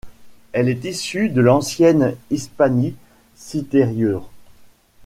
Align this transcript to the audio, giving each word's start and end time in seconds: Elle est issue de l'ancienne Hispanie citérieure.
Elle 0.51 0.67
est 0.67 0.83
issue 0.85 1.29
de 1.29 1.41
l'ancienne 1.41 2.15
Hispanie 2.31 2.95
citérieure. 3.35 4.31